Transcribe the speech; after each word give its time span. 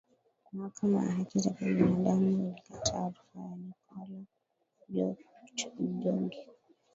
mahakama 0.53 1.03
ya 1.05 1.11
haki 1.11 1.39
za 1.39 1.49
binadamu 1.51 2.31
ilikataa 2.31 3.07
rufaa 3.07 3.37
ya 3.37 4.05
nikola 4.07 5.15
jorgic 5.77 6.47